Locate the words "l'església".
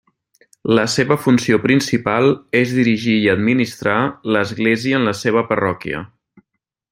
4.37-5.01